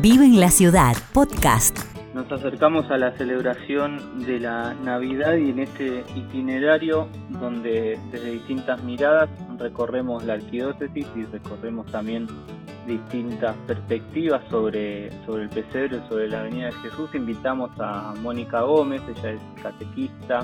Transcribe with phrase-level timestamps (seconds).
[0.00, 1.78] Vive en la ciudad, podcast.
[2.14, 8.82] Nos acercamos a la celebración de la Navidad y en este itinerario donde desde distintas
[8.82, 9.28] miradas
[9.58, 12.26] recorremos la arquidiócesis y recorremos también
[12.86, 19.02] distintas perspectivas sobre, sobre el pesebre, sobre la Avenida de Jesús, invitamos a Mónica Gómez,
[19.08, 20.40] ella es catequista,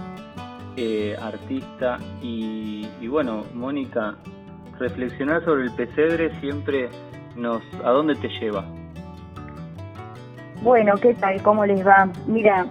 [0.77, 4.15] eh, artista y, y bueno, Mónica,
[4.79, 6.91] reflexionar sobre el pesebre siempre
[7.35, 8.78] nos, ¿a dónde te lleva?
[10.63, 11.41] Bueno, ¿qué tal?
[11.43, 12.11] ¿Cómo les va?
[12.27, 12.67] Mira,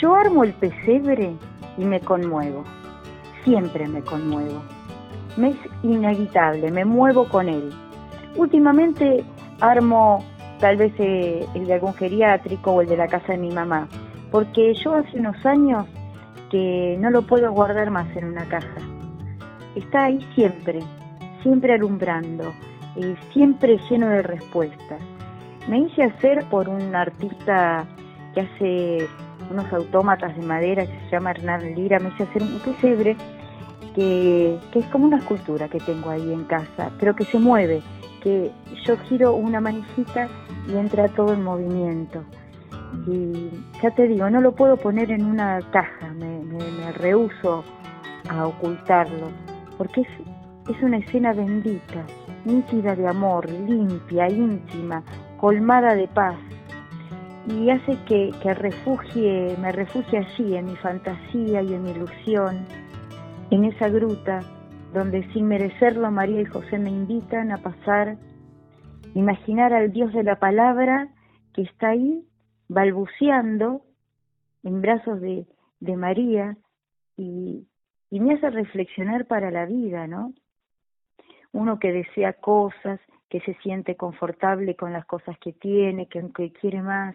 [0.00, 1.34] yo armo el pesebre
[1.78, 2.64] y me conmuevo.
[3.44, 4.60] Siempre me conmuevo.
[5.38, 7.72] Me es inevitable, me muevo con él.
[8.36, 9.24] Últimamente
[9.60, 10.22] armo
[10.60, 13.88] tal vez eh, el de algún geriátrico o el de la casa de mi mamá,
[14.30, 15.86] porque yo hace unos años
[16.50, 18.82] que no lo puedo guardar más en una caja.
[19.74, 20.80] Está ahí siempre,
[21.42, 22.52] siempre alumbrando,
[22.96, 25.00] eh, siempre lleno de respuestas
[25.68, 27.86] me hice hacer por un artista
[28.34, 29.08] que hace
[29.50, 33.16] unos autómatas de madera que se llama Hernán Lira, me hice hacer un pesebre
[33.94, 37.82] que, que es como una escultura que tengo ahí en casa, pero que se mueve,
[38.22, 38.50] que
[38.84, 40.28] yo giro una manijita
[40.68, 42.24] y entra todo en movimiento.
[43.06, 43.50] Y
[43.82, 47.64] ya te digo, no lo puedo poner en una caja, me, me, rehuso
[48.28, 49.28] a ocultarlo,
[49.76, 50.08] porque es,
[50.74, 52.04] es una escena bendita,
[52.44, 55.02] nítida de amor, limpia, íntima,
[55.44, 56.38] colmada de paz
[57.46, 62.64] y hace que, que refugie, me refugie allí en mi fantasía y en mi ilusión,
[63.50, 64.40] en esa gruta
[64.94, 68.16] donde sin merecerlo María y José me invitan a pasar,
[69.14, 71.10] imaginar al Dios de la palabra
[71.52, 72.26] que está ahí
[72.68, 73.82] balbuceando
[74.62, 75.46] en brazos de,
[75.78, 76.56] de María
[77.18, 77.68] y,
[78.08, 80.32] y me hace reflexionar para la vida, ¿no?
[81.54, 82.98] Uno que desea cosas,
[83.30, 87.14] que se siente confortable con las cosas que tiene, que, quiere más,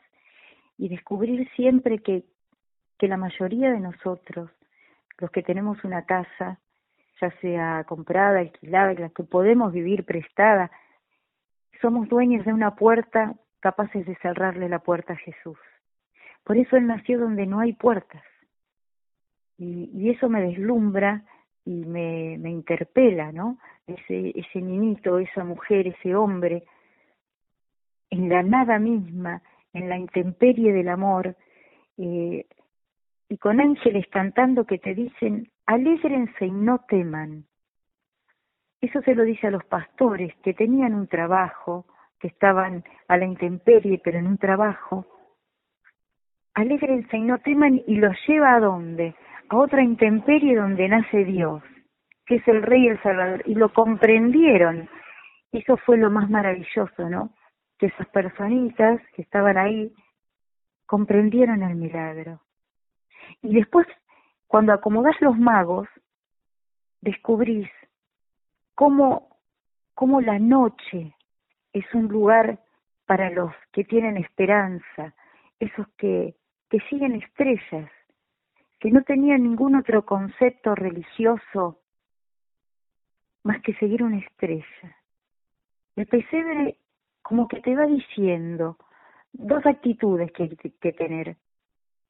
[0.78, 2.23] y descubrir siempre que,
[2.98, 4.50] que la mayoría de nosotros,
[5.18, 6.58] los que tenemos una casa,
[7.19, 10.72] ya sea comprada, alquilada, la que podemos vivir prestada,
[11.81, 15.59] somos dueños de una puerta capaces de cerrarle la puerta a Jesús.
[16.46, 18.24] Por eso Él nació donde no hay puertas.
[19.58, 21.25] Y, y eso me deslumbra
[21.66, 23.58] y me, me interpela, ¿no?
[23.94, 26.64] ese, ese niñito, esa mujer, ese hombre,
[28.09, 29.42] en la nada misma,
[29.74, 31.36] en la intemperie del amor,
[31.98, 32.46] eh,
[33.28, 37.46] y con ángeles cantando que te dicen, alégrense y no teman.
[38.81, 41.86] Eso se lo dice a los pastores que tenían un trabajo,
[42.19, 45.06] que estaban a la intemperie, pero en un trabajo.
[46.56, 49.16] Alégrense y no teman y los lleva a dónde?
[49.50, 51.62] A otra intemperie donde nace Dios
[52.30, 54.88] que es el Rey y el Salvador, y lo comprendieron.
[55.52, 57.34] Eso fue lo más maravilloso, ¿no?
[57.80, 59.92] Que esas personitas que estaban ahí
[60.86, 62.40] comprendieron el milagro.
[63.42, 63.88] Y después,
[64.46, 65.88] cuando acomodás los magos,
[67.02, 67.68] descubrís
[68.76, 69.40] cómo,
[69.96, 71.16] cómo la noche
[71.74, 72.60] es un lugar
[73.08, 75.16] para los que tienen esperanza,
[75.60, 76.36] esos que,
[76.70, 77.90] que siguen estrellas,
[78.79, 81.79] que no tenían ningún otro concepto religioso
[83.44, 84.97] más que seguir una estrella.
[85.95, 86.78] El pesebre
[87.22, 88.78] como que te va diciendo
[89.34, 91.38] dos actitudes que hay que tener.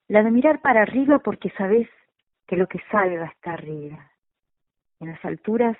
[0.07, 1.89] La de mirar para arriba porque sabes
[2.47, 4.11] que lo que salva está arriba,
[4.99, 5.77] en las alturas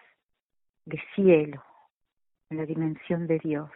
[0.86, 1.64] de cielo,
[2.50, 3.72] en la dimensión de Dios,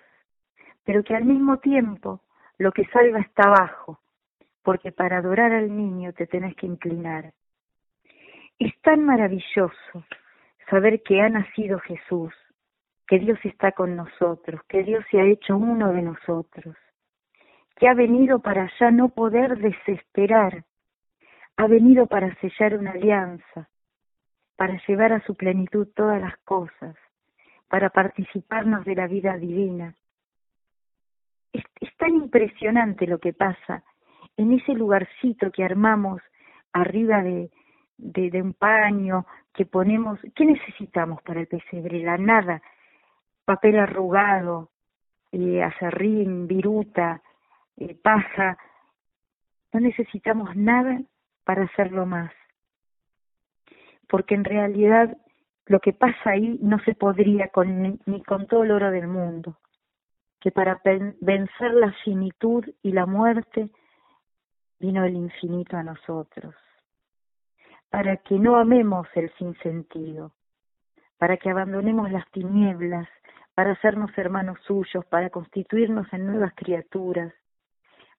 [0.84, 2.22] pero que al mismo tiempo
[2.58, 4.00] lo que salva está abajo,
[4.64, 7.34] porque para adorar al niño te tenés que inclinar.
[8.58, 10.06] Es tan maravilloso
[10.70, 12.34] saber que ha nacido Jesús,
[13.08, 16.76] que Dios está con nosotros, que Dios se ha hecho uno de nosotros,
[17.76, 20.64] que ha venido para ya no poder desesperar,
[21.58, 23.70] ha venido para sellar una alianza,
[24.56, 26.96] para llevar a su plenitud todas las cosas,
[27.68, 29.96] para participarnos de la vida divina.
[31.52, 33.84] Es, es tan impresionante lo que pasa
[34.38, 36.22] en ese lugarcito que armamos
[36.72, 37.50] arriba de,
[38.42, 42.04] un paño, que ponemos, ¿qué necesitamos para el pesebre?
[42.04, 42.62] La nada,
[43.46, 44.70] papel arrugado,
[45.32, 47.22] eh, acerrín, viruta,
[47.78, 48.58] eh, paja,
[49.72, 51.02] no necesitamos nada
[51.44, 52.32] para hacerlo más,
[54.08, 55.16] porque en realidad
[55.66, 59.58] lo que pasa ahí no se podría con, ni con todo el oro del mundo,
[60.40, 63.70] que para vencer la finitud y la muerte
[64.80, 66.56] vino el infinito a nosotros
[67.94, 70.32] para que no amemos el sinsentido,
[71.20, 73.08] para que abandonemos las tinieblas,
[73.54, 77.32] para hacernos hermanos suyos, para constituirnos en nuevas criaturas,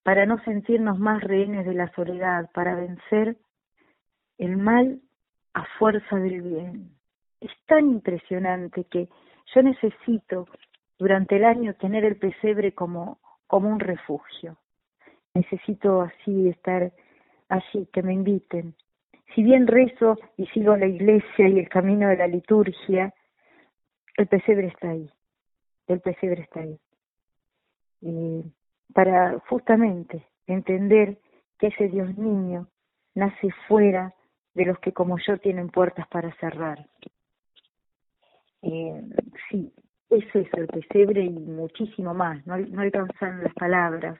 [0.04, 3.36] para no sentirnos más rehenes de la soledad, para vencer
[4.38, 5.00] el mal
[5.54, 6.90] a fuerza del bien.
[7.40, 9.08] Es tan impresionante que
[9.52, 10.46] yo necesito
[11.00, 13.18] durante el año tener el pesebre como,
[13.48, 14.56] como un refugio.
[15.34, 16.92] Necesito así estar
[17.48, 18.75] allí, que me inviten.
[19.34, 23.12] Si bien rezo y sigo la iglesia y el camino de la liturgia,
[24.16, 25.10] el pesebre está ahí,
[25.88, 26.78] el pesebre está ahí.
[28.00, 28.44] Y
[28.92, 31.19] para justamente entender
[31.58, 32.69] que ese Dios niño
[33.14, 34.14] nace fuera
[34.54, 36.86] de los que como yo tienen puertas para cerrar.
[38.62, 39.02] Eh,
[39.50, 39.72] sí,
[40.10, 44.19] eso es el pesebre y muchísimo más, no, no alcanzan las palabras.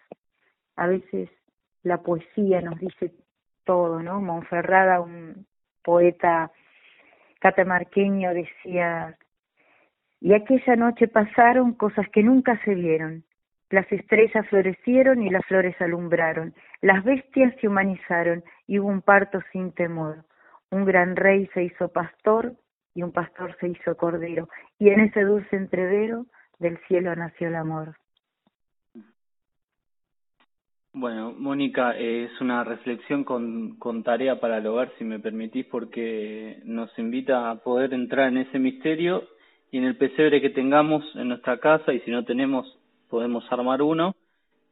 [0.77, 1.31] A veces
[1.83, 3.13] la poesía nos dice
[3.65, 4.21] todo, ¿no?
[4.21, 5.47] Monferrada, un
[5.83, 6.51] poeta
[7.41, 9.17] catamarqueño, decía,
[10.21, 13.25] y aquella noche pasaron cosas que nunca se vieron.
[13.69, 16.55] Las estrellas florecieron y las flores alumbraron.
[16.81, 20.25] Las bestias se humanizaron y hubo un parto sin temor.
[20.71, 22.55] Un gran rey se hizo pastor
[22.95, 24.49] y un pastor se hizo cordero.
[24.79, 26.25] Y en ese dulce entrevero
[26.59, 27.97] del cielo nació el amor.
[30.97, 36.61] Bueno, Mónica, es una reflexión con, con tarea para el hogar, si me permitís, porque
[36.65, 39.25] nos invita a poder entrar en ese misterio
[39.73, 42.79] y en el pesebre que tengamos en nuestra casa, y si no tenemos,
[43.11, 44.15] podemos armar uno,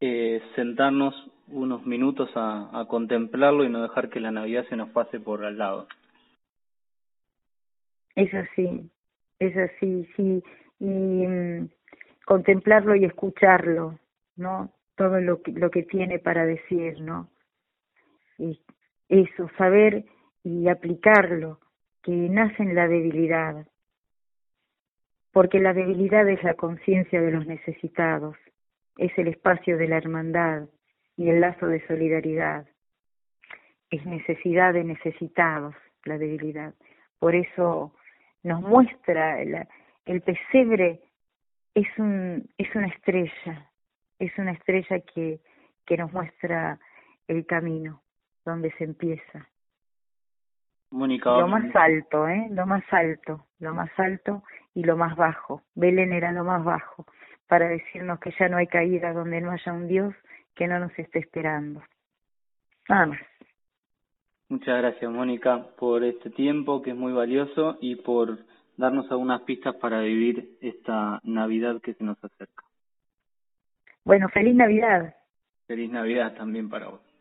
[0.00, 1.12] eh, sentarnos
[1.48, 5.44] unos minutos a, a contemplarlo y no dejar que la Navidad se nos pase por
[5.44, 5.88] al lado.
[8.14, 8.88] Es así,
[9.40, 10.40] es así, sí,
[10.78, 11.68] y mm,
[12.24, 13.98] contemplarlo y escucharlo,
[14.36, 14.70] ¿no?
[15.02, 17.28] Todo lo que, lo que tiene para decir, ¿no?
[18.38, 18.62] Y
[19.08, 20.04] eso, saber
[20.44, 21.58] y aplicarlo,
[22.04, 23.66] que nace en la debilidad,
[25.32, 28.36] porque la debilidad es la conciencia de los necesitados,
[28.96, 30.68] es el espacio de la hermandad
[31.16, 32.68] y el lazo de solidaridad,
[33.90, 36.74] es necesidad de necesitados la debilidad.
[37.18, 37.92] Por eso
[38.44, 41.00] nos muestra el, pesebre
[41.74, 43.71] es un es una estrella
[44.26, 45.40] es una estrella que,
[45.84, 46.78] que nos muestra
[47.26, 48.00] el camino,
[48.44, 49.48] donde se empieza.
[50.90, 52.48] Mónica, lo más alto, ¿eh?
[52.50, 54.42] Lo más alto, lo más alto
[54.74, 55.62] y lo más bajo.
[55.74, 57.06] Belén era lo más bajo,
[57.48, 60.14] para decirnos que ya no hay caída donde no haya un Dios
[60.54, 61.82] que no nos esté esperando.
[62.88, 63.20] Nada más.
[64.48, 68.38] Muchas gracias, Mónica, por este tiempo que es muy valioso y por
[68.76, 72.62] darnos algunas pistas para vivir esta Navidad que se nos acerca.
[74.04, 75.14] Bueno, feliz Navidad.
[75.66, 77.11] Feliz Navidad también para vos.